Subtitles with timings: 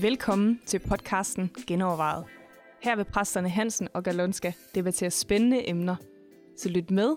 [0.00, 2.24] Velkommen til podcasten Genovervejet.
[2.82, 5.96] Her vil præsterne Hansen og Galonska debattere spændende emner.
[6.56, 7.16] Så lyt med,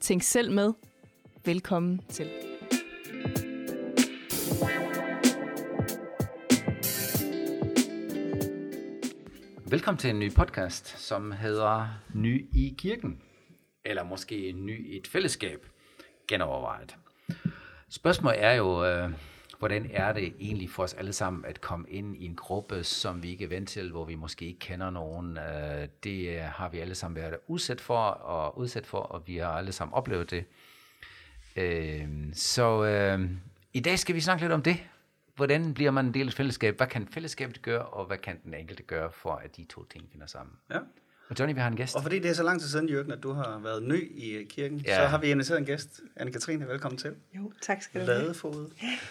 [0.00, 0.72] tænk selv med.
[1.44, 2.30] Velkommen til.
[9.66, 13.20] Velkommen til en ny podcast, som hedder Ny i kirken.
[13.84, 15.66] Eller måske Ny et fællesskab.
[16.28, 16.96] Genovervejet.
[17.88, 19.10] Spørgsmålet er jo, øh,
[19.58, 23.22] hvordan er det egentlig for os alle sammen at komme ind i en gruppe, som
[23.22, 25.38] vi ikke er vant til, hvor vi måske ikke kender nogen.
[25.38, 29.36] Øh, det øh, har vi alle sammen været udsat for, og udsat for, og vi
[29.36, 30.44] har alle sammen oplevet det.
[31.56, 33.30] Øh, så øh,
[33.72, 34.76] i dag skal vi snakke lidt om det.
[35.36, 36.76] Hvordan bliver man en del af fællesskab?
[36.76, 40.08] Hvad kan fællesskabet gøre, og hvad kan den enkelte gøre for, at de to ting
[40.12, 40.56] finder sammen?
[40.70, 40.78] Ja.
[41.28, 41.96] Og Johnny, vi har en gæst.
[41.96, 44.44] Og fordi det er så lang tid siden, Jørgen, at du har været ny i
[44.44, 44.96] kirken, Ja.
[44.96, 47.14] så har vi inviteret en gæst, Anne-Katrine, velkommen til.
[47.36, 48.22] Jo, tak skal du have.
[48.22, 48.70] Ladefod,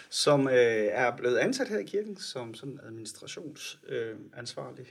[0.10, 0.54] som øh,
[0.92, 4.02] er blevet ansat her i kirken som sådan administrationsansvarlig.
[4.02, 4.86] Øh, ansvarlig.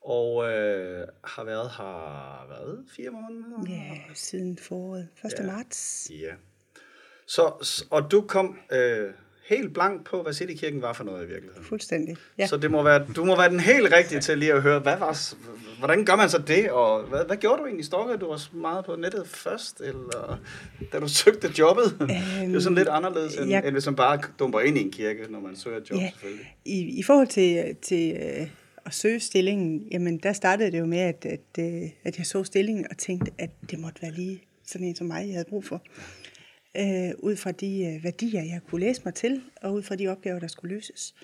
[0.00, 3.74] og øh, har været her, hvad, fire måneder?
[3.76, 5.08] Ja, siden foråret.
[5.24, 5.32] 1.
[5.38, 5.46] Ja.
[5.46, 6.10] marts.
[6.10, 6.34] Ja.
[7.26, 7.42] Så,
[7.90, 9.10] og du kom øh,
[9.48, 11.64] helt blank på, hvad Citykirken var for noget i virkeligheden.
[11.64, 12.16] Fuldstændig.
[12.38, 12.46] Ja.
[12.46, 14.96] Så det må være, du må være den helt rigtige til lige at høre, hvad
[14.98, 15.34] var,
[15.78, 17.84] hvordan gør man så det, og hvad, hvad gjorde du egentlig?
[17.86, 20.40] Stalkede du også meget på nettet først, eller
[20.92, 21.84] da du søgte jobbet?
[22.00, 24.78] det er jo sådan lidt anderledes, end, Øhm, jeg- end hvis man bare dumper ind
[24.78, 26.10] i en kirke, når man søger job, Ja.
[26.10, 26.54] selvfølgelig.
[26.64, 28.46] I, I forhold til, til øh,
[28.86, 32.44] at søge stillingen, jamen der startede det jo med, at, at, øh, at jeg så
[32.44, 35.64] stillingen og tænkte, at det måtte være lige sådan en som mig, jeg havde brug
[35.64, 35.82] for.
[36.78, 40.08] Øh, ud fra de øh, værdier, jeg kunne læse mig til, og ud fra de
[40.08, 41.14] opgaver, der skulle løses.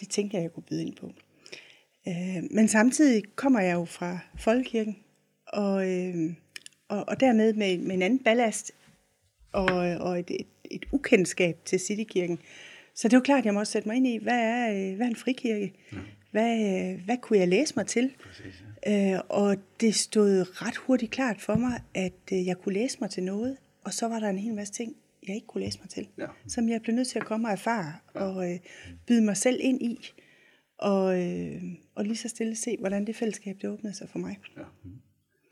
[0.00, 1.12] Det tænkte jeg, jeg kunne byde ind på.
[2.08, 4.96] Øh, men samtidig kommer jeg jo fra Folkekirken,
[5.46, 6.32] og, øh,
[6.88, 8.72] og, og dermed med, med en anden ballast
[9.52, 9.66] og,
[10.00, 12.38] og et, et, et ukendskab til Citykirken.
[12.94, 14.70] Så det er jo klart, at jeg må også sætte mig ind i, hvad er,
[14.70, 15.72] øh, hvad er en frikirke?
[16.30, 18.14] Hvad, øh, hvad kunne jeg læse mig til?
[18.22, 19.14] Præcis, ja.
[19.14, 23.10] Øh, og det stod ret hurtigt klart for mig, at øh, jeg kunne læse mig
[23.10, 23.56] til noget,
[23.88, 24.96] og så var der en hel masse ting,
[25.28, 26.26] jeg ikke kunne læse mig til, Ja.
[26.48, 28.58] som jeg blev nødt til at komme og erfare og øh,
[29.06, 30.12] byde mig selv ind i,
[30.78, 31.62] og, øh,
[31.94, 34.38] og lige så stille se, hvordan det fællesskab det åbnede sig for mig.
[34.56, 34.62] Ja.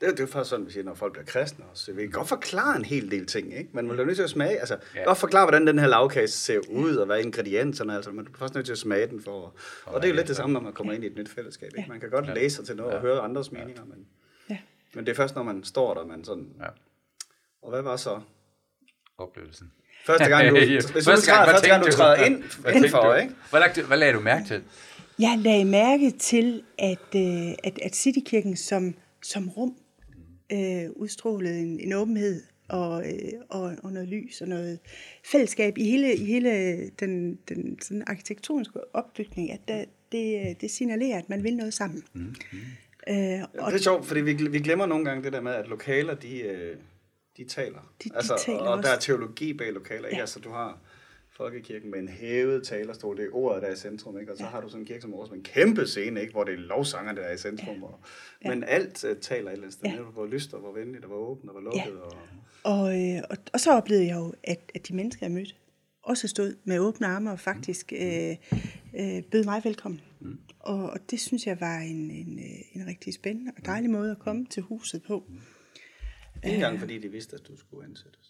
[0.01, 1.93] Det, er- det er jo faktisk sådan, vi siger, når folk bliver kristne også.
[1.93, 3.69] Vi kan godt forklare en hel del ting, ikke?
[3.73, 4.99] Men man bliver nødt til at smage, altså, Ja.
[4.99, 5.05] ja.
[5.05, 8.37] godt forklare, hvordan den her lavkage ser ud, og hvad ingredienserne er, altså, man bliver
[8.37, 9.55] først nødt til at smage den for,
[9.85, 11.71] og det er jo lidt det samme, når man kommer ind i et nyt fællesskab,
[11.77, 11.89] ikke?
[11.89, 14.05] Man kan godt læse sig til noget og høre andres meninger, men,
[14.49, 14.57] Ja.
[14.95, 16.67] men det er først, når man står der, man sådan, Ja.
[17.67, 18.19] Og hvad var så?
[19.17, 19.71] Oplevelsen.
[20.05, 20.79] Første gang, du, Ja.
[20.79, 22.23] Første gang, hvad første gang du træder du?
[22.23, 23.33] ind, Hvad indenfor, ikke?
[23.49, 24.63] Hvad, lagde, du- hvad lagde du mærke til?
[25.19, 29.75] Jeg lagde mærke til, at, øh, at, at Citykirken som, som rum
[30.51, 34.79] øh, udstrålede en, en åbenhed og, øh, og, og noget lys og noget
[35.31, 41.17] fællesskab i hele, i hele den, den sådan arkitektoniske opbygning, at der, det, det signalerer,
[41.17, 42.03] at man vil noget sammen.
[42.13, 42.35] Mm.
[43.09, 45.67] Øh, og Det er sjovt, fordi vi, vi glemmer nogle gange det der med, at
[45.67, 46.77] lokaler, de, øh,
[47.37, 47.93] de taler.
[48.03, 48.89] De- de altså, taler og også.
[48.89, 50.15] der er teologi bag lokaler, ikke?
[50.15, 50.21] Ja.
[50.21, 50.79] Altså, du har
[51.29, 54.31] folkekirken med en hævet talerstol, det er ordet, der er i centrum, ikke?
[54.31, 56.33] Og så har du sådan en kirke som Aarhus med en kæmpe scene, ikke?
[56.33, 57.83] Hvor det er lovsanger, der er i centrum.
[57.83, 57.99] Og,
[58.45, 59.89] men alt uh, taler et eller andet sted.
[59.89, 59.95] Ja.
[59.95, 60.01] Ja.
[60.01, 61.79] Hvor lyst og hvor venligt og hvor åbent og hvor lukket.
[61.79, 61.89] Ja.
[61.99, 62.17] Og,
[62.63, 65.53] Og, øh, og, og så oplevede jeg jo, at, at de mennesker, jeg mødte,
[66.03, 68.35] også stod med åbne arme og faktisk øh,
[68.99, 70.01] øh, bød mig velkommen.
[70.19, 70.37] Mm.
[70.59, 74.11] Og, og det synes jeg var en, en, øh, en rigtig spændende og dejlig måde
[74.11, 75.23] at komme til huset på.
[76.43, 78.27] Ikke engang fordi de vidste, at du skulle ansættes.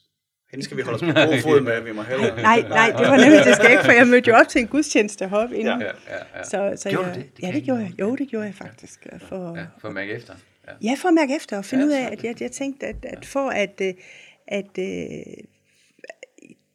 [0.52, 2.42] Hende skal vi holde os på god fod med, vi må hellere.
[2.42, 4.68] Nej, nej, det var nemlig det skal ikke, for jeg mødte jo op til en
[4.68, 5.82] gudstjeneste heroppe inden.
[5.82, 5.86] Ja.
[5.88, 6.44] Ja, ja, ja.
[6.44, 7.38] Så, så Gjorde jeg, du det?
[7.38, 8.00] Det ja, det gjorde jeg.
[8.00, 9.08] Jo, det gjorde jeg faktisk.
[9.20, 10.34] For, Ja, for at mærke efter.
[10.68, 10.72] Ja.
[10.82, 13.06] Ja, for at mærke efter og finde Ja, ud af, at jeg, jeg tænkte, at,
[13.06, 13.94] at for at, øh,
[14.48, 14.86] at øh,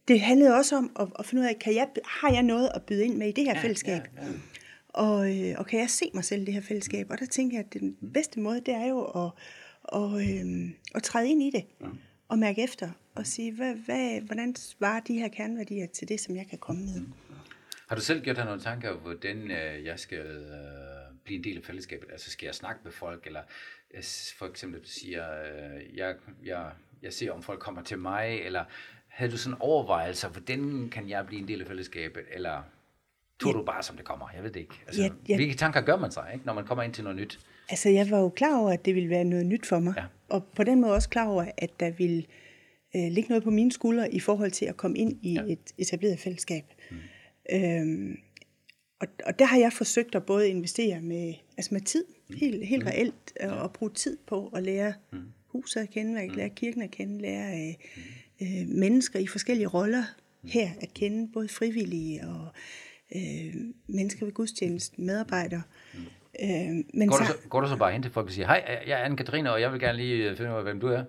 [0.09, 2.83] det handlede også om at, at finde ud af, kan jeg, har jeg noget at
[2.83, 4.03] byde ind med i det her fællesskab?
[4.17, 4.29] Ja, ja.
[4.89, 7.07] Og, øh, og kan jeg se mig selv i det her fællesskab?
[7.11, 9.31] Og der tænker jeg, at den bedste måde, det er jo at,
[9.85, 11.65] og, øh, at træde ind i det.
[12.29, 16.37] Og mærke efter og sige, hvad, hvad, hvordan svarer de her kerneværdier til det, som
[16.37, 17.03] jeg kan komme med?
[17.89, 21.57] Har du selv gjort dig nogle tanker, hvordan øh, jeg skal øh, blive en del
[21.57, 22.09] af fællesskabet?
[22.13, 23.43] Altså skal jeg snakke med folk, eller
[23.95, 24.03] øh,
[24.39, 26.15] for eksempel du siger, øh, jeg,
[26.45, 26.71] jeg,
[27.03, 28.65] jeg ser om folk kommer til mig, eller
[29.09, 32.63] havde du sådan overvejelser, hvordan kan jeg blive en del af fællesskabet, eller
[33.41, 33.59] tog Ja.
[33.59, 34.29] du bare som det kommer?
[34.35, 34.75] Jeg ved det ikke.
[34.87, 35.37] Altså, Ja, ja.
[35.37, 37.41] Hvilke tanker gør man sig, ikke, når man kommer ind til noget nyt?
[37.73, 39.95] Altså, jeg var jo klar over, at det ville være noget nyt for mig.
[39.97, 40.05] Ja.
[40.29, 42.25] Og på den måde også klar over, at der ville
[42.97, 45.43] øh, ligge noget på mine skuldre i forhold til at komme ind i Ja.
[45.49, 46.65] et etableret fællesskab.
[46.91, 46.97] Mm.
[47.53, 48.17] Øhm,
[49.01, 52.05] og, og der har jeg forsøgt at både investere med, altså med tid,
[52.37, 53.53] helt, helt reelt, ja.
[53.53, 55.19] og bruge tid på at lære mm.
[55.47, 57.75] huset at kende, lære, lære kirken at kende, lære øh,
[58.43, 60.05] øh, mennesker i forskellige roller
[60.45, 62.49] her at kende, både frivillige og
[63.17, 63.55] øh,
[63.87, 65.63] mennesker ved gudstjenesten, medarbejdere.
[66.43, 66.49] Øh,
[66.95, 68.81] men Går så, du, så, går du så bare hen til folk og siger, hej,
[68.87, 71.03] jeg er Anne-Katrine, og jeg vil gerne lige øh, finde ud af, hvem du er?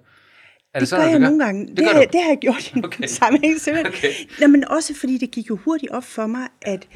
[0.73, 1.67] Er det, sådan, gør jeg nogle gange.
[1.67, 2.97] Det, Det, har, det har jeg gjort i en Okay.
[2.97, 3.07] okay.
[3.19, 3.59] sammenhæng.
[3.59, 3.93] simpelthen.
[3.93, 4.13] Okay.
[4.41, 6.87] Nå, men også fordi det gik jo hurtigt op for mig, at,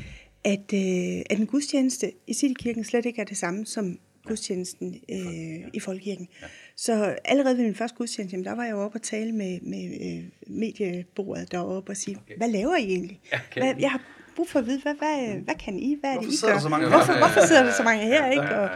[0.44, 5.69] at, øh, at en gudstjeneste i Citykirken slet ikke er det samme som gudstjenesten øh,
[5.74, 6.27] i Folkekirken.
[6.75, 9.59] Så allerede ved min første gudstjeneste, jamen, der var jeg jo oppe og tale med,
[9.62, 12.38] med øh, mediebordet deroppe og sige, okay.
[12.38, 13.19] hvad laver I egentlig?
[13.33, 13.62] Okay.
[13.62, 14.01] Hvad, jeg har
[14.38, 15.98] brug for at vide, hvad, hvad, hvad kan I?
[16.00, 16.60] Hvad er det, I gør?
[16.60, 18.31] så mange hvorfor, hvorfor sidder der så mange her?
[18.31, 18.56] Ikke?
[18.56, 18.69] Og,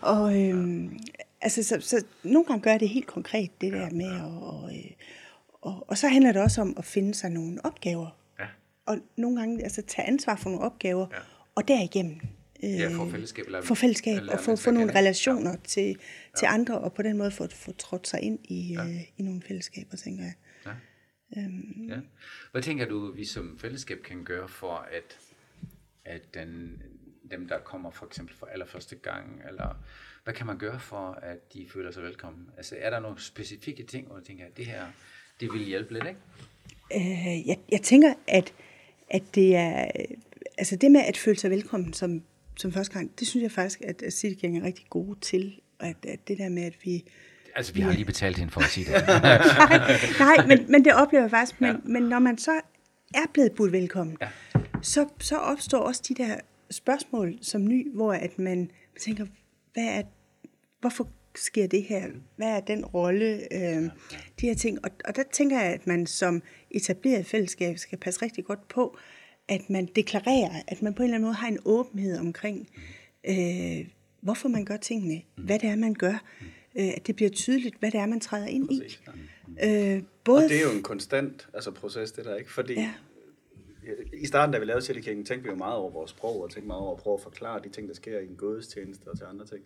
[0.00, 0.98] og øhm,
[1.40, 4.22] altså, så, så nogle gange gør det helt konkret, det der med at...
[4.42, 4.90] Og, øh,
[5.62, 8.16] og, og så handler det også om at finde sig nogle opgaver.
[8.40, 8.44] Ja.
[8.86, 11.16] Og nogle gange altså, tage ansvar for nogle opgaver, ja.
[11.54, 12.20] og derigennem
[12.64, 15.56] øh, Ja, få fællesskab, eller- få fællesskab eller og få, få nogle relationer ja.
[15.64, 15.96] til,
[16.38, 18.84] til andre, og på den måde få, få trådt sig ind i, ja.
[18.84, 20.34] øh, i nogle fællesskaber, tænker jeg.
[21.36, 21.96] Øhm, Ja.
[22.52, 25.18] Hvad tænker du, vi som fællesskab kan gøre for, at,
[26.04, 26.82] at den,
[27.30, 29.76] dem, der kommer for eksempel for allerførste gang, eller
[30.24, 32.50] hvad kan man gøre for, at de føler sig velkommen?
[32.56, 34.86] Altså, er der nogle specifikke ting, hvor du tænker, at det her,
[35.40, 36.20] det vil hjælpe lidt, ikke?
[36.94, 38.54] Øh, jeg, jeg tænker, at,
[39.10, 39.90] at det er...
[40.58, 42.22] Altså det med at føle sig velkommen som,
[42.56, 45.60] som første gang, det synes jeg faktisk, at, Citykirken er rigtig gode til.
[45.80, 47.04] At, at det der med, at vi...
[47.56, 48.92] Altså, vi har lige betalt hende for at sige det.
[49.06, 51.60] nej, nej men, men det oplever jeg faktisk.
[51.60, 51.76] Men, ja.
[51.84, 52.60] men når man så
[53.14, 54.28] er blevet budt velkommen, Ja.
[54.82, 56.36] så, så opstår også de der
[56.70, 58.70] spørgsmål som ny, hvor at man
[59.00, 59.26] tænker,
[59.72, 60.02] hvad er,
[60.80, 62.02] hvorfor sker det her?
[62.36, 63.38] Hvad er den rolle?
[63.52, 63.82] Øh,
[64.40, 64.84] de her ting.
[64.84, 68.96] Og, og der tænker jeg, at man som etableret fællesskab skal passe rigtig godt på,
[69.48, 72.68] at man deklarerer, at man på en eller anden måde har en åbenhed omkring,
[73.28, 73.86] øh,
[74.20, 76.24] hvorfor man gør tingene, hvad det er, man gør,
[76.74, 78.82] at det bliver tydeligt, hvad det er, man træder ind i.
[79.64, 82.52] Øh, både Og det er jo en konstant altså, proces, det der, ikke?
[82.52, 82.90] Fordi Ja.
[84.12, 86.66] i starten, da vi lavede Citykirken, tænkte vi jo meget over vores sprog, og tænkte
[86.66, 89.24] meget over at prøve at forklare de ting, der sker i en gudstjeneste og til
[89.24, 89.60] andre ting.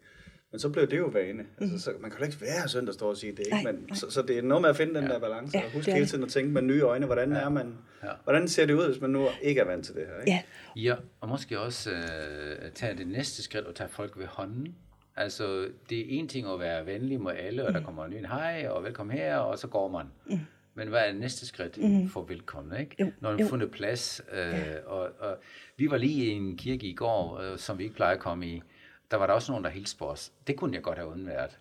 [0.53, 1.45] Men så blev det jo vane.
[1.61, 3.51] Altså, så, man kan jo ikke være sådan, der står og sige det, ikke?
[3.55, 3.63] Mhm.
[3.65, 3.97] Nej, Men, nej.
[3.97, 6.07] så, så, det er noget med at finde den der balance, Ja, og huske hele
[6.07, 7.75] tiden at tænke med nye øjne, hvordan er man,
[8.05, 8.09] Ja.
[8.25, 10.31] hvordan ser det ud, hvis man nu ikke er vant til det her, ikke?
[10.31, 10.43] Ja,
[10.83, 14.75] Ja, og måske også øh, tage det næste skridt og tage folk ved hånden.
[15.19, 18.27] Altså, det er en ting at være venlig mod alle, og der kommer en ny
[18.27, 20.07] hej, og velkommen her, og så går man.
[20.27, 20.39] Mm.
[20.75, 22.09] Men hvad er det næste skridt mm.
[22.09, 22.97] for velkommen, ikke?
[23.01, 24.23] Jo, Når man har fundet plads.
[24.33, 25.37] Øh, og, og
[25.77, 28.47] vi var lige i en kirke i går, øh, som vi ikke plejer at komme
[28.47, 28.63] i.
[29.11, 30.33] Der var der også nogen, der hilste på os.
[30.47, 31.59] Det kunne jeg godt have undværet.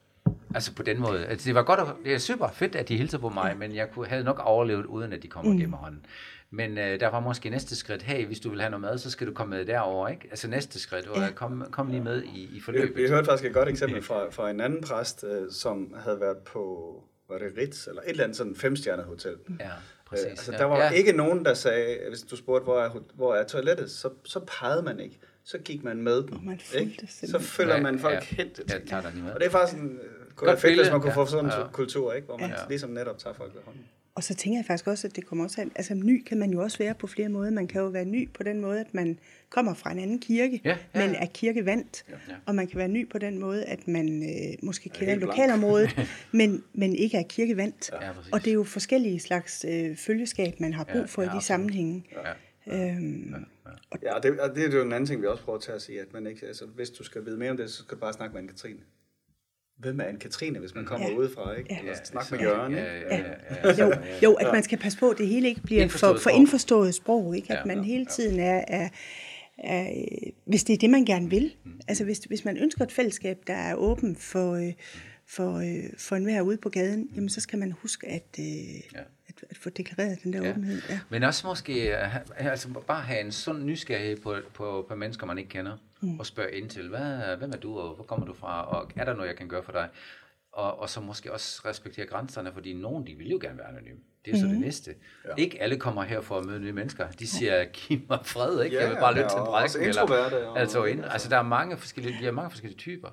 [0.56, 1.26] Altså på den måde.
[1.26, 3.76] Altså, det var godt, at, det er super fedt, at de hilser på mig, men
[3.76, 5.58] jeg kunne, havde nok overlevet, uden at de kommer mm.
[5.58, 6.06] gennem hånden.
[6.52, 9.12] Men øh, der var måske næste skridt, hey, hvis du vil have noget mad, så
[9.12, 10.28] skal du komme med derover, ikke?
[10.30, 11.30] Altså næste skridt, var, Ja.
[11.32, 12.96] kom, kom lige med i, i Vi, forløbet.
[12.96, 16.38] vi hørte faktisk et godt eksempel fra, fra en anden præst, øh, som havde været
[16.38, 16.94] på,
[17.30, 19.36] var det Ritz, eller et eller andet sådan femstjernet hotel.
[19.60, 19.66] Ja,
[20.06, 20.26] Præcis, præcis.
[20.26, 20.58] øh, altså, ja.
[20.58, 20.84] der var ja.
[20.84, 20.90] ja.
[20.92, 24.82] ikke nogen, der sagde, hvis du spurgte, hvor er, hvor er toilettet, så, så pegede
[24.82, 25.20] man ikke.
[25.44, 26.34] Så gik man med dem.
[26.34, 27.08] Og man fulgte ikke?
[27.28, 28.20] Så følger Ja, man folk ja.
[28.36, 28.48] hen
[29.24, 29.32] med.
[29.34, 31.46] Og det er faktisk en, øh, kunne Godt fedt, hvis man kunne få Ja, sådan
[31.46, 31.68] en ja.
[31.72, 32.26] kultur, ikke?
[32.26, 32.56] hvor man Ja.
[32.70, 33.82] ligesom netop tager folk ved hånden.
[34.16, 36.52] Og så tænker jeg faktisk også, at det kommer også an, altså ny kan man
[36.52, 37.52] jo også være på flere måder.
[37.52, 39.20] Man kan jo være ny på den måde, at man
[39.50, 41.22] kommer fra en anden kirke, Ja, ja, men ja.
[41.22, 42.04] er kirkevandt.
[42.10, 42.14] Ja.
[42.46, 46.64] Og man kan være ny på den måde, at man øh, måske kender lokalområdet, men,
[46.74, 47.90] men ikke er kirkevandt.
[48.02, 51.34] Ja, og det er jo forskellige slags øh, følgeskab, man har brug Ja, for ja,
[51.34, 52.06] i de sammenhænge.
[52.12, 52.32] Ja.
[52.90, 53.36] Øhm,
[54.04, 55.76] Ja, og det, og det er jo en anden ting, vi også prøver at tage
[55.76, 57.96] at sige, at man ikke, altså, hvis du skal vide mere om det, så skal
[57.96, 58.84] du bare snakke med Anne-Katrine.
[59.78, 61.16] Hvem er Anne-Katrine, hvis man kommer Ja.
[61.16, 61.74] udefra, ikke?
[61.74, 61.80] Ja.
[61.80, 63.08] Eller Ja, snak så- med Jørgen, ja, ikke?
[63.10, 63.94] ja, ja, ja, jo,
[64.24, 66.40] jo, at man skal passe på, at det hele ikke bliver for, Indforstået for sprog.
[66.40, 67.36] indforstået sprog.
[67.36, 67.54] Ikke?
[67.54, 68.90] At Ja, man hele tiden er, er,
[69.58, 71.54] er, øh, hvis det er det, man gerne vil.
[71.64, 71.72] Mm.
[71.88, 74.74] Altså hvis, hvis man ønsker et fællesskab, der er åben for, øh,
[75.28, 79.00] for, øh, for enhver ude på gaden, jamen så skal man huske at, Ja.
[79.28, 80.50] at, at få deklareret den der Ja.
[80.50, 80.82] åbenhed.
[80.90, 81.00] Ja.
[81.10, 81.98] Men også måske
[82.38, 86.20] altså bare have en sund nysgerrighed på, på, på mennesker, man ikke kender, mm.
[86.20, 89.06] og spørge ind til, hvad, hvem er du, og hvor kommer du fra, og er
[89.06, 89.90] der noget, jeg kan gøre for dig?
[90.52, 94.00] Og, og så måske også respektere grænserne, fordi nogen, de vil jo gerne være anonyme.
[94.26, 94.96] Det er så det næste.
[95.26, 95.30] Ja.
[95.38, 97.12] Ikke alle kommer her for at møde nye mennesker.
[97.12, 98.76] De siger, giv mig fred, ikke?
[98.76, 101.38] Ja, jeg vil bare ja, lytte til en også introverte og- altså, ind, altså, der
[101.38, 103.10] er mange forskellige, de har mange forskellige typer.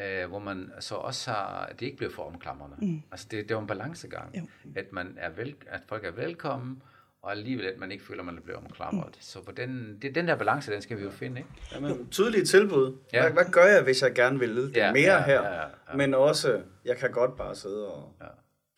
[0.00, 2.76] Øh, hvor man så også har, det ikke bliver for omklamrende.
[2.86, 3.02] Mm.
[3.12, 4.46] Altså det, det er jo en balancegang, Jo.
[4.76, 6.82] at, man er vel, at folk er velkommen,
[7.22, 9.06] og alligevel at man ikke føler, at man bliver omklamret.
[9.08, 9.20] Mm.
[9.20, 11.50] Så på den, det, den der balance, den skal vi jo finde, ikke?
[11.74, 12.96] Jamen, tydelige tilbud.
[13.12, 13.20] Ja.
[13.22, 15.42] Hvad, hvad gør jeg, hvis jeg gerne vil det Ja, mere ja, her?
[15.42, 15.96] ja, ja.
[15.96, 18.26] Men også, jeg kan godt bare sidde og Ja.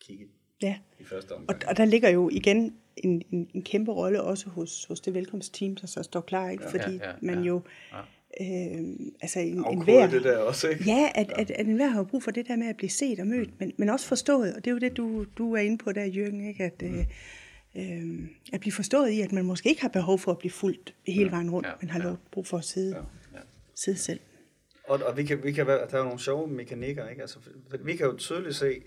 [0.01, 0.25] kigge
[0.61, 0.75] Ja.
[0.99, 1.61] i første Og, omgang.
[1.67, 5.75] og der ligger jo igen en, en, en kæmpe rolle også hos, hos det velkomstteam,
[5.75, 6.63] der så står klar, ikke?
[6.69, 7.61] fordi ja, ja, man ja, jo
[8.41, 8.77] øh,
[9.21, 10.83] altså en, en Afkode hver, det der også, ikke?
[10.87, 13.27] Ja, at, at, at enhver har brug for det der med at blive set og
[13.27, 15.91] mødt, men, men også forstået, og det er jo det, du, du er inde på
[15.91, 16.63] der, Jørgen, ikke?
[16.63, 17.05] At, øh,
[17.77, 20.93] øh, at blive forstået i, at man måske ikke har behov for at blive fuldt
[21.07, 22.05] hele vejen rundt, Ja, men har ja.
[22.05, 22.95] lov brug for at sidde,
[23.33, 23.39] Ja.
[23.75, 24.19] sidde selv.
[24.87, 27.21] Og, og vi kan, vi kan være, der er jo nogle sjove mekanikker, ikke?
[27.21, 27.37] Altså,
[27.83, 28.81] vi kan jo tydeligt se,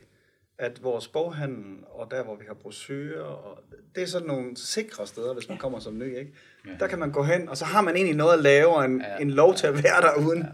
[0.58, 3.58] at vores boghandel og der, hvor vi har brochurer, og
[3.94, 6.32] det er sådan nogle sikre steder, hvis man kommer som ny, ikke?
[6.80, 9.00] Der kan man gå hen, og så har man egentlig noget at lave, og en,
[9.00, 9.16] Ja.
[9.22, 10.44] en lov til at være der uden.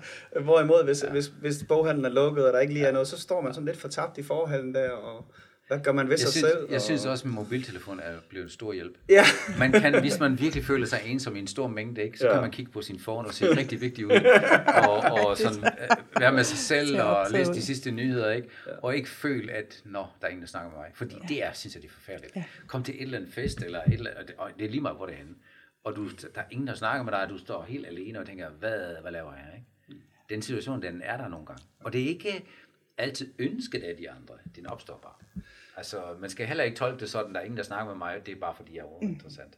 [0.42, 3.40] Hvorimod, hvis, hvis, hvis boghandlen er lukket, og der ikke lige er noget, så står
[3.40, 5.24] man sådan lidt fortabt i forhallen der, og
[5.66, 6.66] hvad gør man ved Jeg sig synes, selv?
[6.68, 8.98] jeg og, synes også, at mobiltelefon er blevet en stor hjælp.
[9.08, 9.24] Ja,
[9.58, 12.32] Man kan, hvis man virkelig føler sig ensom i en stor mængde, ikke, så Ja.
[12.32, 14.10] kan man kigge på sin phone og se rigtig vigtig ud,
[14.88, 18.48] og, og sådan, øh, være med sig selv og læse de sidste nyheder, ikke?
[18.82, 20.90] og ikke føle, at nå, der er ingen, der snakker med mig.
[20.94, 22.36] Fordi det er, synes jeg, det er forfærdeligt.
[22.36, 22.44] Ja.
[22.66, 24.96] Kom til et eller andet fest, eller et eller andet, og det er lige meget,
[24.96, 25.34] hvor det er henne.
[25.84, 28.26] Og du, der er ingen, der snakker med dig, og du står helt alene og
[28.26, 29.52] tænker, hvad, hvad laver jeg?
[29.54, 30.02] Ikke?
[30.30, 31.62] Den situation, den er der nogle gange.
[31.80, 32.44] Og det er ikke
[32.98, 34.34] altid ønsket af de andre.
[34.56, 35.42] Den opstår bare.
[35.76, 38.26] Altså, man skal heller ikke tolke det sådan, der er ingen, der snakker med mig,
[38.26, 39.54] det er bare fordi, jeg er uinteressant.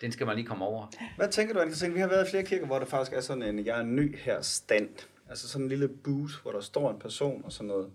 [0.00, 0.86] Den skal man lige komme over.
[1.16, 3.42] Hvad tænker du, Anne Vi har været i flere kirker, hvor der faktisk er sådan
[3.42, 4.88] en, jeg er ny her stand.
[5.30, 7.90] Altså sådan en lille booth, hvor der står en person og sådan noget.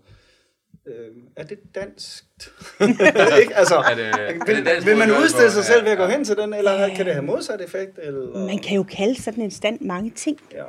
[0.86, 2.24] Øh, er det dansk?
[3.40, 3.54] ikke?
[3.54, 6.04] Altså, Er det- er vil, det dansk vil man udstille sig selv ved at gå
[6.04, 7.98] ja, hen til den, eller kan det have modsat effekt?
[8.02, 8.46] Eller?
[8.46, 10.40] Man kan jo kalde sådan en stand mange ting.
[10.52, 10.64] Ja.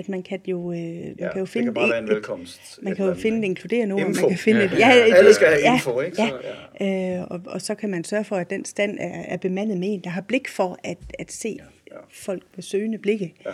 [0.00, 1.98] At man kan jo, øh, man Ja, kan jo det finde kan bare et- være
[2.02, 2.78] en velkomst.
[2.82, 5.14] Man et kan jo finde det inkluderende ord, man kan finde et, Ja, ja.
[5.16, 6.16] Alle skal have info, ikke?
[6.16, 6.38] Så,
[6.80, 7.18] ja.
[7.20, 9.88] Øh, og, og så kan man sørge for, at den stand er, er bemandet med
[9.94, 11.56] en, der har blik for at, at se
[11.90, 11.94] ja.
[12.12, 13.34] folk med søgende blikke.
[13.44, 13.50] Ja.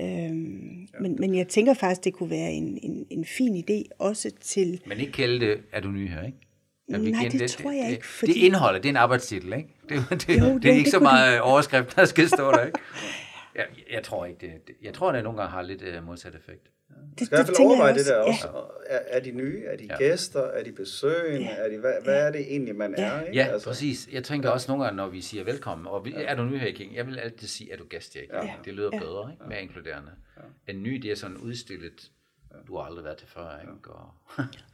[0.00, 4.30] Øhm, men, men jeg tænker faktisk, det kunne være en, en, en fin idé også
[4.40, 4.80] til...
[4.86, 6.38] Men ikke kalde det, er du ny her, ikke?
[6.88, 9.52] Vi Nej, igen- det tror jeg det, ikke, Det fordi- indholdet, det er en arbejdstitel,
[9.52, 9.68] ikke?
[9.88, 12.52] Det, det, Jo, det, det- det er ikke det så meget overskrift, der skal stå
[12.52, 12.78] der, ikke?
[13.58, 16.34] Jeg, jeg tror ikke, det, det jeg tror, det nogle gange har lidt uh, modsat
[16.34, 16.70] effekt.
[17.18, 18.22] Det, skal i hvert fald overveje det der Ja.
[18.22, 18.48] også.
[18.86, 19.64] Er, er de nye?
[19.64, 19.96] Er de Ja.
[19.98, 20.40] gæster?
[20.40, 21.40] Er de besøgende?
[21.46, 21.54] Ja.
[21.56, 23.20] Er de, hvad, hvad er det egentlig, man er?
[23.22, 23.34] Ikke?
[23.38, 23.68] Ja, altså.
[23.68, 24.08] præcis.
[24.12, 26.66] Jeg tænker også nogle gange, når vi siger velkommen, og vi, er du ny her
[26.66, 26.94] i King?
[26.96, 28.44] Jeg vil altid sige, er du gæst her i King?
[28.44, 28.54] Ja.
[28.64, 28.98] Det lyder Ja.
[28.98, 29.44] bedre, ikke?
[29.48, 30.10] Mere inkluderende.
[30.68, 32.10] En ny, det er sådan udstillet,
[32.66, 33.90] du har aldrig været til før, ikke?
[33.90, 34.10] Og,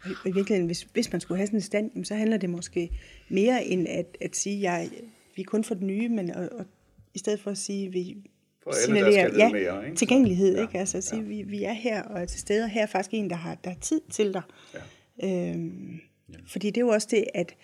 [0.05, 2.91] Og i virkeligheden, hvis, hvis man skulle have sådan en stand, så handler det måske
[3.29, 4.91] mere end at, at sige, jeg,
[5.37, 6.67] vi er kun for det nye, men og, og,
[7.15, 8.17] i stedet for at sige, vi
[8.65, 9.97] For alle, der skal ja, mere, ikke?
[9.97, 10.79] tilgængelighed, Ja, ikke?
[10.79, 13.15] Altså at sige, vi, vi er her og er til stede, og her er faktisk
[13.15, 14.43] en, der har, der har tid til dig.
[15.21, 15.51] Ja.
[15.51, 16.01] Øhm,
[16.47, 17.57] fordi det er jo også det, at,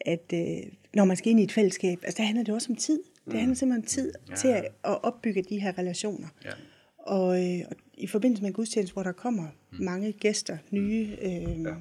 [0.00, 2.76] at øh, når man skal ind i et fællesskab, altså der handler det også om
[2.76, 3.00] tid.
[3.24, 4.34] Det handler simpelthen om tid ja.
[4.34, 6.28] til at, at opbygge de her relationer.
[6.44, 6.50] ja.
[6.98, 9.84] Og, øh, og i forbindelse med en gudstjeneste, hvor der kommer mm.
[9.84, 11.74] mange gæster, nye, øh, ja.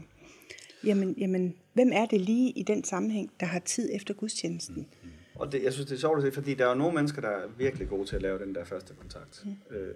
[0.84, 4.88] jamen, jamen, hvem er det lige i den sammenhæng, der har tid efter gudstjenesten?
[5.04, 5.10] Mm.
[5.36, 7.22] Og det, jeg synes, det er sjovt at se, fordi der er jo nogle mennesker,
[7.22, 9.44] der er virkelig gode til at lave den der første kontakt.
[9.46, 9.76] Mm.
[9.76, 9.96] Øh,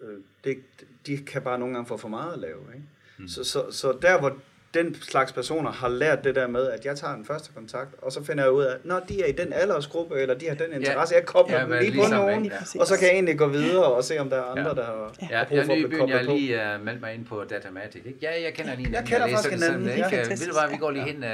[0.00, 0.58] øh, det,
[1.06, 2.60] de kan bare nogle gange få for meget at lave.
[2.74, 2.86] Ikke?
[3.18, 3.28] Mm.
[3.28, 4.36] Så, så, så der, hvor
[4.74, 8.12] den slags personer har lært det der med, at jeg tager den første kontakt, og
[8.12, 10.72] så finder jeg ud af, når de er i den aldersgruppe, eller de har den
[10.72, 12.56] interesse, jeg kobler Ja, dem lige på ligesom, nogen, ikke?
[12.74, 12.80] Ja.
[12.80, 14.74] og så kan jeg egentlig gå videre og se, om der er andre, Ja.
[14.74, 16.32] der har, Ja, jeg brug for at blive byen, jeg koblet har på.
[16.32, 18.02] lige uh, meldt mig ind på Datamatic.
[18.06, 18.18] Ikke?
[18.22, 20.04] Ja, jeg kender lige Jeg kender læser faktisk sådan, hinanden.
[20.04, 20.16] Ikke?
[20.16, 21.28] Det er Ved du hvad, vi går lige hen, uh,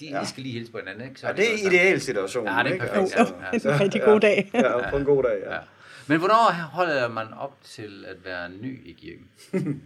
[0.00, 0.24] de, Ja.
[0.24, 1.08] skal lige hilse på hinanden.
[1.08, 1.20] Ikke?
[1.20, 1.72] Så Ja, det er sammen.
[1.72, 2.46] ideal situation.
[2.46, 2.78] Ja, det er ikke?
[2.86, 3.18] perfekt.
[3.18, 4.50] Jo, Ja, jo, det er en rigtig god dag.
[4.54, 5.52] Ja, ja, på en god dag, ja.
[5.54, 5.58] Ja.
[6.06, 9.26] Men hvornår holder man op til at være ny i kirken?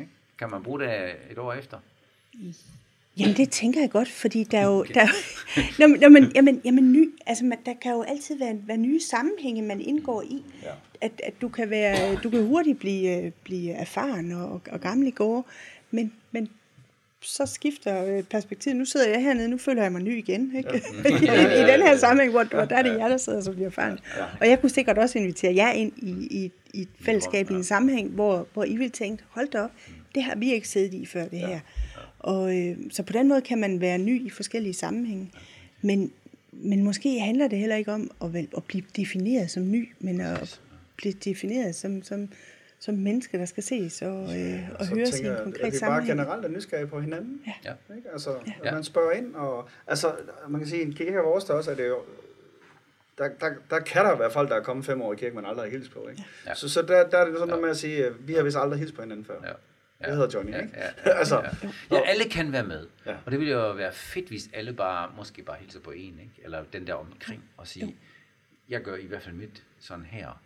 [0.00, 0.10] Ikke?
[0.38, 0.90] kan man bruge det
[1.30, 1.76] et år efter?
[3.18, 4.84] Jamen det tænker jeg godt, fordi der er jo...
[4.94, 8.02] Der, er jo- når, man- når man, jamen, jamen ny, altså man, der kan jo
[8.02, 10.42] altid være, være nye sammenhænge, man indgår i.
[10.62, 10.70] Ja.
[11.00, 15.10] At, at du kan være, du kan hurtigt blive, blive erfaren og, og gammel i
[15.10, 15.48] går,
[15.90, 16.48] men, men
[17.20, 18.76] så skifter øh, perspektivet.
[18.76, 20.52] Nu sidder jeg hernede, nu føler jeg mig ny igen.
[20.56, 20.70] Ikke?
[21.10, 21.24] I,
[21.60, 23.98] I den her sammenhæng, hvor, hvor der er det jer, der sidder så bliver erfaren.
[24.40, 27.64] Og jeg kunne sikkert også invitere jer ind i, i, i et fællesskab, i en
[27.64, 29.70] sammenhæng, hvor, hvor I ville tænke, hold da op,
[30.14, 31.60] det har vi ikke siddet i før det her.
[32.26, 35.32] Og, øh, så på den måde kan man være ny i forskellige sammenhænge.
[35.82, 36.12] Men,
[36.52, 40.20] men måske handler det heller ikke om at, vel, at blive defineret som ny, men
[40.20, 40.60] at
[40.96, 42.28] blive defineret som, som,
[42.78, 45.66] som menneske, der skal ses og, øh, og Så høres i en jeg, konkret at
[45.66, 46.18] vi bare sammenhæng.
[46.18, 47.40] generelt er nysgerrige på hinanden.
[47.64, 47.72] Ja.
[47.96, 48.10] Ikke?
[48.12, 48.30] Altså,
[48.64, 48.72] Ja.
[48.74, 50.12] man spørger ind, og altså,
[50.48, 51.98] man kan sige, en kirke vores størrelse er det jo,
[53.18, 55.44] der, der, der kan der være folk, der er kommet fem år i kirke, man
[55.44, 56.08] aldrig har hilst på.
[56.10, 56.24] Ikke?
[56.46, 56.54] Ja.
[56.54, 58.56] Så, så der, der er det sådan noget med at sige, at vi har vist
[58.60, 59.34] aldrig hilst på hinanden før.
[59.44, 59.52] Ja.
[60.00, 60.72] Jeg hedder Johnny, ja, ikke?
[60.76, 61.96] Ja, ja, Altså, ja.
[61.96, 62.86] ja, alle kan være med.
[63.06, 63.16] Ja.
[63.24, 66.32] Og det ville jo være fedt, hvis alle bare, måske bare hilser på en, ikke?
[66.44, 67.96] eller den der omkring, og sige,
[68.68, 70.42] jeg gør i hvert fald mit sådan her.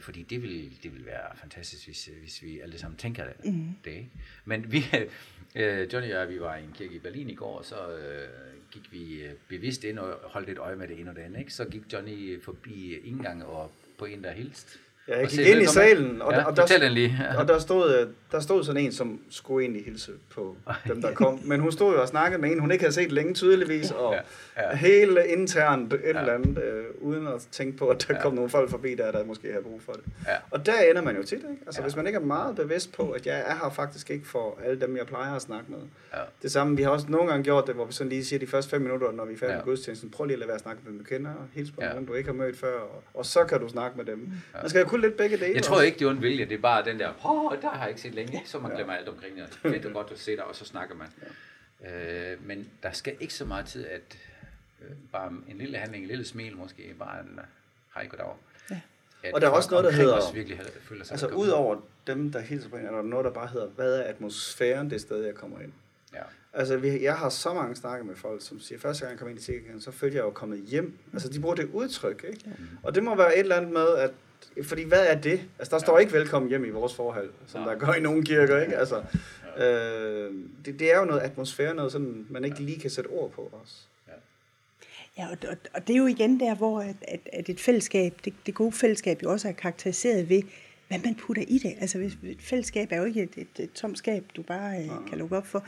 [0.00, 3.52] Fordi det vil, det vil være fantastisk, hvis, hvis vi alle sammen tænker det.
[3.52, 3.74] Mm.
[3.84, 4.10] det ikke?
[4.44, 4.84] Men vi,
[5.54, 7.96] øh, Johnny og jeg, vi var i en kirke i Berlin i går, og så
[7.96, 8.28] øh,
[8.70, 11.38] gik vi øh, bevidst ind og holdt et øje med det ene og det andet.
[11.38, 11.52] Ikke?
[11.52, 14.78] Så gik Johnny forbi indgangen og på en, der hilste.
[15.08, 17.16] Ja, jeg gik ind i salen, og, Ja, der, og, der, den lige.
[17.32, 17.40] Ja.
[17.40, 20.56] og der, stod, øh, der stod sådan en, som skulle egentlig hilse på
[20.88, 21.40] dem, der kom.
[21.44, 24.14] Men hun stod jo og snakkede med en, hun ikke havde set længe tydeligvis, og
[24.56, 24.76] Ja, ja.
[24.76, 28.70] helt internt et eller andet, øh, uden at tænke på, at der kom nogle folk
[28.70, 30.02] forbi der, der måske havde brug for det.
[30.26, 30.32] Ja.
[30.50, 31.46] Og der ender man jo tit, ikke?
[31.66, 31.82] Altså Ja.
[31.84, 34.80] hvis man ikke er meget bevidst på, at jeg er her faktisk ikke for alle
[34.80, 35.78] dem, jeg plejer at snakke med.
[36.14, 36.18] Ja.
[36.42, 38.46] Det samme, vi har også nogle gange gjort det, hvor vi sådan lige siger de
[38.46, 39.58] første fem minutter, når vi er færdige Ja.
[39.58, 41.70] med gudstjenesten, prøv lige at lade være at snakke med dem, du kender, og hils
[41.70, 41.86] på Ja.
[41.86, 41.92] ja.
[41.92, 44.28] nogen, du ikke har mødt før, og, og så kan du snakke med dem.
[44.60, 45.54] Man skal jo kunne lidt begge dele.
[45.54, 46.44] Jeg tror ikke, det er ond vilje.
[46.44, 48.42] Det er bare den der, åh, der har jeg ikke set længe.
[48.44, 49.58] Så man glemmer alt omkring det.
[49.62, 51.08] Det er fedt og godt at se dig, og så snakker man.
[51.92, 54.18] Øh, men der skal ikke så meget tid, at
[54.82, 57.44] øh, bare en lille handling, en lille smil måske, bare en uh,
[57.94, 58.26] hej, goddag.
[58.70, 58.80] Ja.
[59.22, 61.76] At Og der er også noget, der hedder- os virkelig føler sig Altså ud over
[62.06, 65.00] dem, der hilser på en, er der noget, der bare hedder, hvad er atmosfæren det
[65.00, 65.72] sted, jeg kommer ind?
[66.14, 66.20] Ja.
[66.52, 69.28] Altså, vi, jeg har så mange snakket med folk, som siger, første gang jeg kom
[69.28, 70.98] ind i kirken, så følte jeg jo kommet hjem.
[71.12, 72.50] Altså, de bruger det udtryk, ikke?
[72.82, 74.10] Og det må være et eller andet med, at
[74.62, 75.40] fordi hvad er det?
[75.58, 78.60] Altså, der står ikke velkommen hjem i vores forhold, som der gør i nogle kirker,
[78.60, 78.76] ikke?
[78.76, 79.02] Altså,
[79.58, 80.32] øh,
[80.64, 83.50] det, det er jo noget atmosfære, noget sådan, man ikke lige kan sætte ord på
[83.52, 83.74] også.
[85.18, 88.14] Ja, og, og, og det er jo igen der, hvor at, at, at et fællesskab,
[88.24, 90.42] det, det gode fællesskab jo også er karakteriseret ved,
[90.88, 91.74] hvad man putter i det.
[91.80, 94.90] Altså hvis, et fællesskab er jo ikke et, et, et tomt skab, du bare øh,
[95.08, 95.64] kan lukke op for.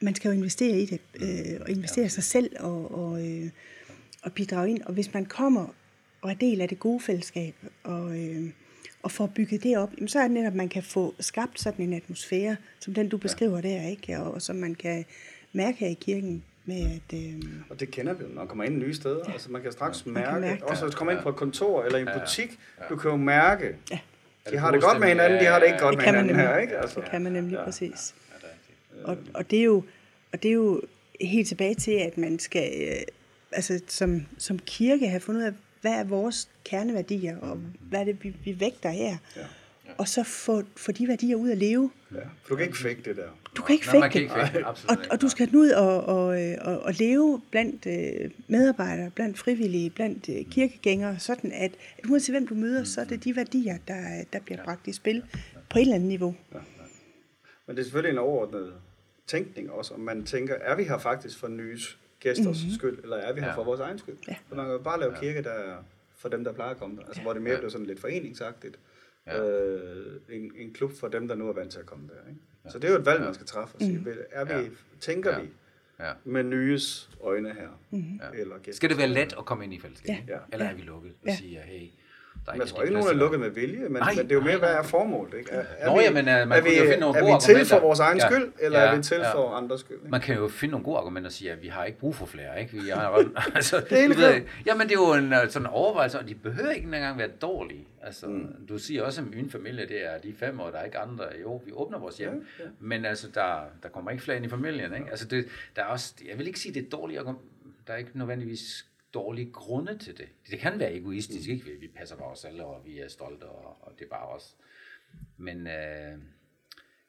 [0.00, 3.50] Man skal jo investere i det, øh, og investere i sig selv og, og, øh,
[4.22, 4.82] og bidrage ind.
[4.82, 5.74] Og hvis man kommer
[6.22, 8.50] og er del af det gode fællesskab, og, øh,
[9.02, 11.60] og får bygget det op, jamen, så er det netop, at man kan få skabt
[11.60, 14.18] sådan en atmosfære, som den du beskriver der, ikke?
[14.20, 15.04] Og, og som man kan
[15.52, 16.76] mærke her i kirken med,
[17.10, 17.18] at...
[17.18, 19.24] Øh, Og det kender vi jo, når man kommer ind i nye steder.
[19.28, 19.32] Ja.
[19.32, 21.36] Altså, man kan straks Man mærke, kan mærke også hvis du kommer ind på et
[21.36, 22.18] kontor eller i en Ja.
[22.18, 22.58] butik,
[22.88, 23.98] du kan jo mærke, Ja.
[24.46, 25.98] de det har det god godt med hinanden, de har det ikke Ja, godt det
[25.98, 26.46] med hinanden nemlig.
[26.48, 26.78] her, ikke?
[26.78, 27.00] Altså.
[27.00, 28.14] Det kan man nemlig præcis.
[28.30, 28.48] Ja, det er
[29.02, 29.04] rigtigt.
[29.34, 29.84] Og, og, det er jo,
[30.32, 30.82] og det er jo
[31.20, 32.96] helt tilbage til, at man skal øh,
[33.52, 38.04] altså, som, som kirke have fundet ud af, hvad er vores kerneværdier, og hvad er
[38.04, 39.16] det, vi, vi vægter her.
[39.36, 39.42] Ja.
[39.98, 41.90] Og så få, få de værdier ud at leve.
[42.14, 42.16] Ja.
[42.42, 43.28] For du kan ikke fake det der.
[43.56, 44.20] Du kan ikke fake kan det.
[44.20, 46.26] ikke fake det, absolut Og, og du skal ud og, og,
[46.60, 52.34] og, og leve blandt øh, medarbejdere, blandt frivillige, blandt øh, kirkegængere, sådan at, at uanset
[52.34, 55.22] hvem du møder, så er det de værdier, der, der bliver bragt i spil
[55.70, 56.34] på et eller andet niveau.
[57.66, 58.72] Men det er selvfølgelig en overordnet
[59.26, 62.74] tænkning også, om man tænker, er vi her faktisk for nyes gæsters mm-hmm.
[62.78, 63.54] skyld, eller er vi her Ja.
[63.56, 64.16] for vores egen skyld?
[64.28, 64.36] Ja.
[64.48, 65.76] Så man kan jo bare lave kirke, der er
[66.16, 67.02] for dem, der plejer at komme der.
[67.06, 67.58] Altså, hvor det mere Ja.
[67.58, 68.78] bliver sådan lidt foreningsagtigt.
[69.26, 69.44] Ja.
[69.48, 72.28] Øh, en, en klub for dem, der nu er vant til at komme der.
[72.30, 72.40] Ikke?
[72.68, 74.08] Så det er jo et valg, man skal træffe og sige, Mhm.
[74.30, 74.62] er vi, Ja.
[75.00, 75.40] tænker Ja.
[75.40, 75.48] vi
[76.00, 76.12] Ja.
[76.24, 77.68] med nyes øjne her?
[77.90, 78.20] Mhm.
[78.34, 78.40] Ja.
[78.40, 80.28] Eller Skal det være let at komme ind i fællesskabet?
[80.28, 80.38] Ja.
[80.52, 80.70] Eller Ja.
[80.72, 81.36] er vi lukket og Ja.
[81.36, 81.88] siger, hey,
[82.46, 84.24] der er Men jeg ikke tror ikke, nogen er lukket med vilje, men, Nej, men
[84.24, 85.34] det er jo mere, hvad er formålet?
[85.38, 85.50] Ikke?
[85.50, 87.40] Er, er Nå, vi, jamen, øh, man er vi, jo finde nogle er gode vi
[87.40, 87.76] til argumenter.
[87.78, 88.26] for vores egen Ja.
[88.30, 89.34] skyld, eller Ja, er vi til ja.
[89.34, 89.96] for andres skyld?
[89.96, 90.10] Ikke?
[90.10, 92.26] Man kan jo finde nogle gode argumenter og sige, at vi har ikke brug for
[92.26, 92.72] flere, ikke?
[92.72, 93.24] Vi har,
[93.54, 94.40] altså, Det er ved.
[94.66, 97.86] Jamen, det er jo en øh, sådan overvejelse, og de behøver ikke engang være dårlige.
[98.02, 98.66] Altså, mm.
[98.68, 101.24] du siger også, at min familie, det er de fem år, der er ikke andre.
[101.42, 102.70] Jo, vi åbner vores hjem, Ja, ja.
[102.80, 105.06] men altså, der, der kommer ikke flere ind i familien, ikke?
[105.10, 107.20] Altså, det, der er også, jeg vil ikke sige, det er dårligt.
[107.86, 110.28] Der er ikke nødvendigvis dårlige grunde til det.
[110.50, 111.64] Det kan være egoistisk, ikke?
[111.80, 114.56] Vi, passer på os selv, og vi er stolte, og, og det er bare os.
[115.36, 116.18] Men øh,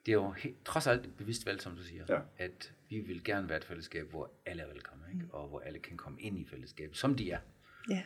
[0.06, 2.20] det er jo he, trods alt et bevidst valg, som du siger, Ja.
[2.38, 5.26] at vi vil gerne være et fællesskab, hvor alle er velkomne, ikke?
[5.34, 7.40] og hvor alle kan komme ind i fællesskabet, som de er.
[7.90, 8.02] Ja.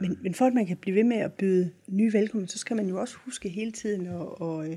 [0.00, 2.76] Men, men for at man kan blive ved med at byde nye velkommen, så skal
[2.76, 4.76] man jo også huske hele tiden og, og, øh,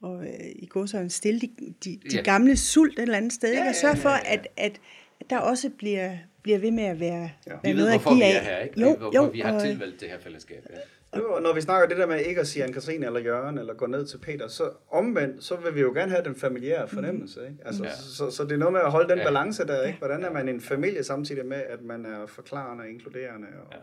[0.00, 1.50] og øh, i går så stille de,
[1.84, 2.22] de, de Ja.
[2.22, 3.62] gamle sult et eller andet sted, ikke?
[3.62, 4.32] Ja, og sørge ja, for, ja, ja.
[4.32, 4.80] at, at,
[5.20, 7.50] at der også bliver, bliver ved med at være, Ja.
[7.50, 8.44] være Vi ved, noget at hvorfor vi er af.
[8.44, 8.80] her, ikke?
[8.80, 10.66] Jo, hvorfor jo, vi har og, tilvalgt det her fællesskab.
[10.70, 11.18] Ja.
[11.18, 13.74] Jo, og når vi snakker det der med ikke at sige Anne-Katrine eller Jørgen, eller
[13.74, 17.40] gå ned til Peter, så omvendt, så vil vi jo gerne have den familiære fornemmelse.
[17.46, 17.56] Ikke?
[17.64, 17.88] Altså, Ja.
[17.88, 17.94] ja.
[17.96, 19.24] så, så det er noget med at holde den Ja.
[19.24, 19.82] balance der.
[19.82, 19.98] Ikke?
[19.98, 23.46] Hvordan er man en familie samtidig med, at man er forklarende og inkluderende?
[23.66, 23.78] Og, Ja.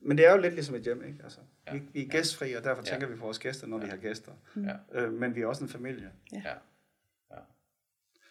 [0.00, 1.02] Men det er jo lidt ligesom et hjem.
[1.06, 1.18] Ikke?
[1.24, 1.72] Altså, Ja.
[1.72, 2.90] vi, vi er gæstfri, og derfor Ja.
[2.90, 4.32] tænker vi på vores gæster, når vi har gæster.
[4.56, 5.00] Ja.
[5.00, 6.10] Øh, men vi er også en familie.
[6.32, 6.36] Ja.
[6.44, 6.52] ja.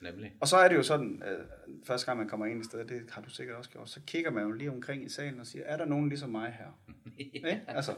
[0.01, 0.33] Nemlig.
[0.39, 1.38] Og så er det jo sådan, at
[1.83, 4.31] første gang man kommer ind i stedet, det har du sikkert også gjort, så kigger
[4.31, 6.93] man jo lige omkring i salen og siger, er der nogen ligesom mig her?
[7.36, 7.62] Ikke?
[7.67, 7.93] Altså,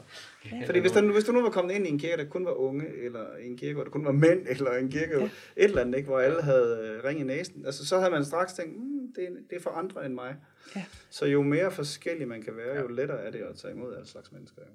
[0.66, 2.52] fordi hvis, der, hvis du nu var kommet ind i en kirke, der kun var
[2.52, 5.24] unge, eller en kirke, hvor der kun var mænd, eller en kirke, ja.
[5.24, 8.24] et eller andet, ikke, hvor alle havde øh, ring i næsen, altså, så havde man
[8.24, 10.36] straks tænkt, mm, det, er, det er for andre end mig.
[10.76, 10.84] Ja.
[11.10, 14.08] Så jo mere forskellig man kan være, jo lettere er det at tage imod alle
[14.08, 14.62] slags mennesker.
[14.62, 14.72] Jo.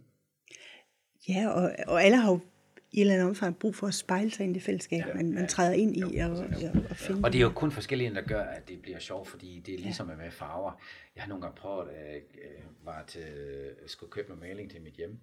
[1.34, 2.40] Ja, og, og alle har jo
[2.96, 5.14] i et eller andet omfang brug for at spejle sig ind i det fællesskab, Ja,
[5.14, 5.48] man, man ja.
[5.48, 6.46] træder ind i og, og,
[6.90, 7.22] og finde.
[7.24, 9.80] Og det er jo kun forskellige, der gør, at det bliver sjovt, fordi det er
[9.80, 10.82] ligesom med farver.
[11.16, 13.22] Jeg har nogle gange prøvet, at jeg øh, var til,
[13.82, 15.18] jeg skulle købe noget maling til mit hjem,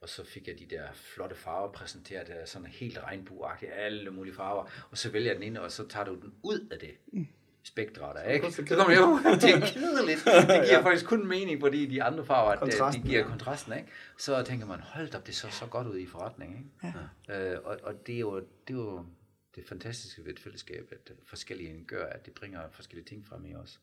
[0.00, 4.10] og så fik jeg de der flotte farver præsenteret, der er sådan helt regnbueagtige, alle
[4.10, 6.78] mulige farver, og så vælger jeg den ene, og så tager du den ud af
[6.78, 6.90] det.
[7.12, 7.26] Mm.
[7.62, 8.52] Spektret der, ikke?
[8.52, 10.24] Så kommer jo til at kedeligt.
[10.24, 10.80] Det giver Ja.
[10.80, 13.26] faktisk kun mening, fordi de andre farver, at det, Kontrasten, de giver ja.
[13.28, 13.88] kontrasten, ikke?
[14.18, 16.98] Så tænker man, hold op, det så så godt ud i forretningen, ikke?
[17.28, 17.54] Ja.
[17.54, 19.06] Øh, og, og det er jo, det er jo
[19.54, 23.54] det fantastiske ved et fællesskab, at forskellige gør, at det bringer forskellige ting frem i
[23.54, 23.80] os.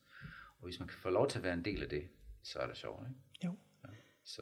[0.60, 2.08] Og hvis man kan få lov til at være en del af det,
[2.44, 3.46] så er det sjovt, ikke?
[3.46, 3.56] Jo.
[4.26, 4.42] Så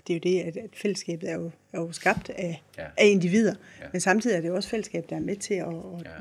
[0.00, 2.82] Og det er jo det, at, at fællesskabet er jo, er jo skabt af, Ja.
[2.82, 2.88] ja.
[2.98, 3.54] af individer.
[3.78, 3.84] Ja.
[3.84, 3.88] Ja.
[3.92, 5.74] Men samtidig er det jo også fællesskab, der er med til at, at,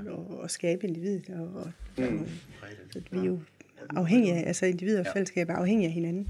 [0.05, 0.11] Ja.
[0.13, 1.29] at, at skabe individet.
[1.29, 2.19] Og, og, Mm.
[2.19, 2.27] og,
[2.93, 3.39] så vi er jo
[3.95, 5.11] afhængige af, altså individer og Ja.
[5.13, 6.27] fællesskab er afhængige af hinanden.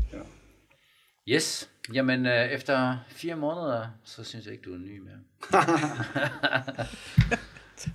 [1.27, 5.19] Yes, jamen øh, efter fire måneder, så synes jeg ikke, du er ny mere.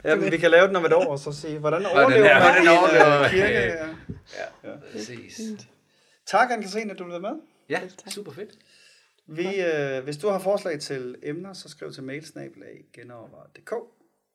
[0.05, 2.35] Ja, men vi kan lave den om et år, og så sige, hvordan overlever er-
[2.35, 3.31] man hvordan i en overlever øh, man?
[3.31, 3.55] kirke?
[4.65, 4.71] Ja.
[4.71, 5.41] Ja, præcis.
[6.27, 7.31] Tak, anne at du blev med.
[7.69, 8.51] Ja, super fedt.
[9.27, 13.73] Vi, øh, hvis du har forslag til emner, så skriv til mailsnabelag.genovervaret.dk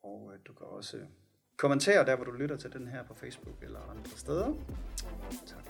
[0.02, 1.02] og øh, du kan også øh,
[1.56, 4.54] kommentere der, hvor du lytter til den her på Facebook eller andre steder.
[5.46, 5.64] Tak.